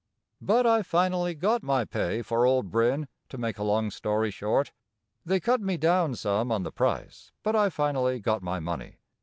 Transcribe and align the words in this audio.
But 0.41 0.65
I 0.65 0.81
finally 0.81 1.35
got 1.35 1.61
my 1.61 1.85
pay 1.85 2.23
for 2.23 2.43
old 2.43 2.71
Brin, 2.71 3.07
to 3.29 3.37
make 3.37 3.59
a 3.59 3.63
long 3.63 3.91
story 3.91 4.31
short. 4.31 4.71
They 5.23 5.39
cut 5.39 5.61
me 5.61 5.77
down 5.77 6.15
some 6.15 6.51
on 6.51 6.63
the 6.63 6.71
price, 6.71 7.31
but 7.43 7.55
I 7.55 7.69
finally 7.69 8.19
got 8.19 8.41
my 8.41 8.59
money. 8.59 8.97